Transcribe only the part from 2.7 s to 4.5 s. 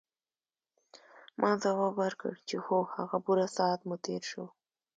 ښه پوره ساعت مو تېر شو.